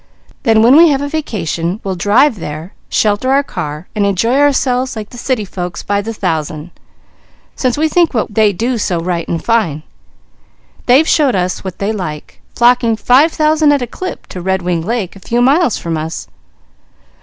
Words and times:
Then 0.41 0.63
when 0.63 0.75
we 0.75 0.87
have 0.89 1.03
a 1.03 1.07
vacation, 1.07 1.79
we'll 1.83 1.93
drive 1.95 2.39
there, 2.39 2.73
shelter 2.89 3.31
our 3.31 3.43
car, 3.43 3.87
and 3.93 4.03
enjoy 4.03 4.39
ourselves 4.39 4.95
like 4.95 5.09
the 5.09 5.17
city 5.19 5.45
folks 5.45 5.83
by 5.83 6.01
the 6.01 6.11
thousand, 6.11 6.71
since 7.55 7.77
we 7.77 7.87
think 7.87 8.11
what 8.11 8.33
they 8.33 8.51
do 8.51 8.79
so 8.79 8.99
right 8.99 9.27
and 9.27 9.45
fine. 9.45 9.83
They've 10.87 11.07
showed 11.07 11.35
us 11.35 11.63
what 11.63 11.77
they 11.77 11.91
like, 11.91 12.41
flocking 12.55 12.95
five 12.95 13.31
thousand 13.31 13.73
at 13.73 13.83
a 13.83 13.85
clip, 13.85 14.25
to 14.29 14.41
Red 14.41 14.63
Wing 14.63 14.81
Lake 14.81 15.15
a 15.15 15.19
few 15.19 15.39
miles 15.39 15.77
from 15.77 15.95
us. 15.97 16.27